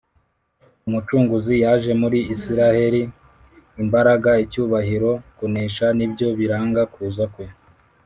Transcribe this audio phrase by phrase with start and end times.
[0.87, 3.01] Umucunguzi yaje muri Isiraheli!
[3.83, 7.45] Imbaraga, icyubahiro, kunesha, nibyo biranga kuza kwe.